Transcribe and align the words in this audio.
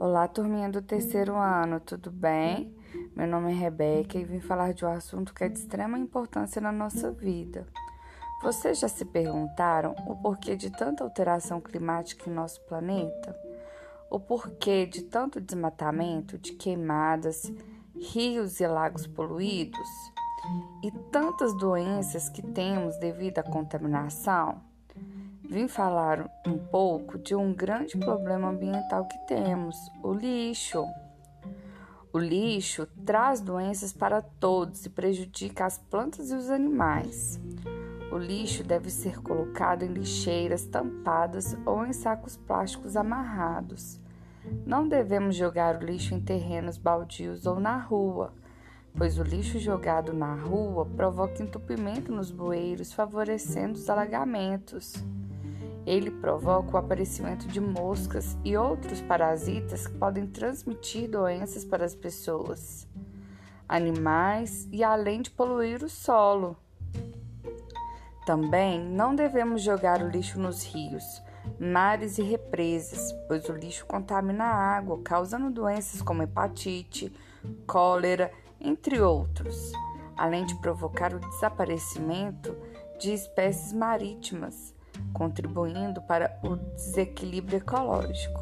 Olá, 0.00 0.26
turminha 0.26 0.70
do 0.70 0.80
terceiro 0.80 1.36
ano, 1.36 1.78
tudo 1.78 2.10
bem? 2.10 2.74
Meu 3.14 3.26
nome 3.26 3.52
é 3.52 3.54
Rebeca 3.54 4.16
e 4.18 4.24
vim 4.24 4.40
falar 4.40 4.72
de 4.72 4.82
um 4.82 4.88
assunto 4.88 5.34
que 5.34 5.44
é 5.44 5.48
de 5.50 5.58
extrema 5.58 5.98
importância 5.98 6.58
na 6.58 6.72
nossa 6.72 7.12
vida. 7.12 7.66
Vocês 8.42 8.78
já 8.78 8.88
se 8.88 9.04
perguntaram 9.04 9.94
o 10.06 10.16
porquê 10.16 10.56
de 10.56 10.70
tanta 10.70 11.04
alteração 11.04 11.60
climática 11.60 12.30
em 12.30 12.32
nosso 12.32 12.62
planeta? 12.62 13.38
O 14.10 14.18
porquê 14.18 14.86
de 14.86 15.02
tanto 15.02 15.38
desmatamento, 15.38 16.38
de 16.38 16.54
queimadas, 16.54 17.52
rios 17.94 18.58
e 18.58 18.66
lagos 18.66 19.06
poluídos? 19.06 19.88
E 20.82 20.90
tantas 21.12 21.54
doenças 21.58 22.30
que 22.30 22.40
temos 22.40 22.96
devido 22.96 23.40
à 23.40 23.42
contaminação? 23.42 24.62
Vim 25.50 25.66
falar 25.66 26.30
um 26.46 26.56
pouco 26.56 27.18
de 27.18 27.34
um 27.34 27.52
grande 27.52 27.98
problema 27.98 28.48
ambiental 28.48 29.06
que 29.06 29.18
temos: 29.26 29.76
o 30.02 30.12
lixo. 30.12 30.86
O 32.12 32.18
lixo 32.18 32.86
traz 33.04 33.40
doenças 33.40 33.92
para 33.92 34.22
todos 34.22 34.84
e 34.86 34.90
prejudica 34.90 35.66
as 35.66 35.78
plantas 35.78 36.30
e 36.30 36.34
os 36.34 36.50
animais. 36.50 37.40
O 38.10 38.18
lixo 38.18 38.64
deve 38.64 38.90
ser 38.90 39.20
colocado 39.20 39.84
em 39.84 39.92
lixeiras 39.92 40.64
tampadas 40.64 41.56
ou 41.64 41.86
em 41.86 41.92
sacos 41.92 42.36
plásticos 42.36 42.96
amarrados. 42.96 44.00
Não 44.66 44.88
devemos 44.88 45.36
jogar 45.36 45.76
o 45.76 45.84
lixo 45.84 46.14
em 46.14 46.20
terrenos 46.20 46.76
baldios 46.76 47.46
ou 47.46 47.60
na 47.60 47.76
rua, 47.76 48.32
pois 48.96 49.18
o 49.18 49.22
lixo 49.22 49.60
jogado 49.60 50.12
na 50.12 50.34
rua 50.34 50.84
provoca 50.84 51.42
entupimento 51.42 52.10
nos 52.10 52.32
bueiros, 52.32 52.92
favorecendo 52.92 53.74
os 53.74 53.88
alagamentos. 53.88 54.94
Ele 55.86 56.10
provoca 56.10 56.74
o 56.74 56.76
aparecimento 56.76 57.48
de 57.48 57.60
moscas 57.60 58.36
e 58.44 58.56
outros 58.56 59.00
parasitas 59.00 59.86
que 59.86 59.94
podem 59.94 60.26
transmitir 60.26 61.08
doenças 61.08 61.64
para 61.64 61.84
as 61.84 61.94
pessoas, 61.94 62.86
animais 63.68 64.68
e 64.70 64.84
além 64.84 65.22
de 65.22 65.30
poluir 65.30 65.82
o 65.82 65.88
solo. 65.88 66.56
Também 68.26 68.78
não 68.78 69.14
devemos 69.14 69.62
jogar 69.62 70.02
o 70.02 70.08
lixo 70.08 70.38
nos 70.38 70.62
rios, 70.62 71.22
mares 71.58 72.18
e 72.18 72.22
represas, 72.22 73.12
pois 73.26 73.48
o 73.48 73.52
lixo 73.52 73.86
contamina 73.86 74.44
a 74.44 74.76
água, 74.76 75.00
causando 75.02 75.50
doenças 75.50 76.02
como 76.02 76.22
hepatite, 76.22 77.12
cólera, 77.66 78.30
entre 78.60 79.00
outros, 79.00 79.72
além 80.16 80.44
de 80.44 80.54
provocar 80.56 81.14
o 81.14 81.18
desaparecimento 81.18 82.54
de 82.98 83.14
espécies 83.14 83.72
marítimas 83.72 84.74
contribuindo 85.12 86.02
para 86.02 86.38
o 86.42 86.56
desequilíbrio 86.56 87.58
ecológico. 87.58 88.40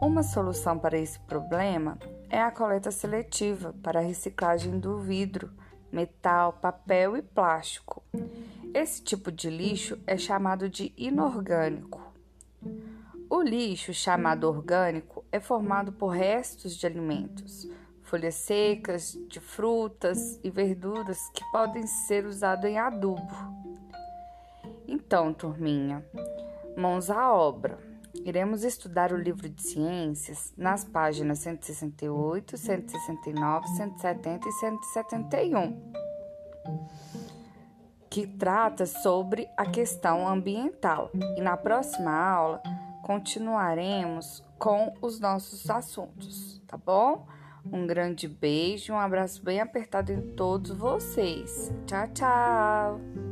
Uma 0.00 0.22
solução 0.22 0.78
para 0.78 0.96
esse 0.96 1.18
problema 1.20 1.98
é 2.30 2.40
a 2.40 2.50
coleta 2.50 2.90
seletiva 2.90 3.74
para 3.82 4.00
a 4.00 4.02
reciclagem 4.02 4.78
do 4.78 4.98
vidro, 5.00 5.50
metal, 5.90 6.52
papel 6.52 7.16
e 7.16 7.22
plástico. 7.22 8.02
Esse 8.72 9.02
tipo 9.02 9.32
de 9.32 9.50
lixo 9.50 9.98
é 10.06 10.16
chamado 10.16 10.68
de 10.68 10.92
inorgânico. 10.96 12.00
O 13.30 13.42
lixo 13.42 13.92
chamado 13.92 14.44
orgânico 14.44 15.24
é 15.32 15.40
formado 15.40 15.92
por 15.92 16.08
restos 16.08 16.76
de 16.76 16.86
alimentos, 16.86 17.68
folhas 18.02 18.36
secas, 18.36 19.18
de 19.28 19.40
frutas 19.40 20.38
e 20.42 20.50
verduras 20.50 21.18
que 21.34 21.44
podem 21.50 21.86
ser 21.86 22.24
usados 22.24 22.64
em 22.64 22.78
adubo. 22.78 23.57
Então, 24.88 25.34
turminha, 25.34 26.02
mãos 26.74 27.10
à 27.10 27.30
obra. 27.30 27.78
Iremos 28.24 28.64
estudar 28.64 29.12
o 29.12 29.16
livro 29.16 29.48
de 29.48 29.62
ciências 29.62 30.52
nas 30.56 30.82
páginas 30.82 31.40
168, 31.40 32.56
169, 32.56 33.68
170 33.68 34.48
e 34.48 34.52
171, 34.52 35.92
que 38.08 38.26
trata 38.26 38.86
sobre 38.86 39.46
a 39.56 39.66
questão 39.66 40.26
ambiental. 40.26 41.10
E 41.36 41.40
na 41.42 41.56
próxima 41.56 42.10
aula 42.10 42.62
continuaremos 43.02 44.42
com 44.58 44.94
os 45.02 45.20
nossos 45.20 45.68
assuntos, 45.68 46.60
tá 46.66 46.76
bom? 46.78 47.26
Um 47.70 47.86
grande 47.86 48.26
beijo, 48.26 48.94
um 48.94 48.98
abraço 48.98 49.44
bem 49.44 49.60
apertado 49.60 50.10
em 50.10 50.34
todos 50.34 50.70
vocês. 50.70 51.70
Tchau, 51.86 52.08
tchau! 52.08 53.27